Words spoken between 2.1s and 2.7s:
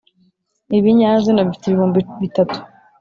bitatu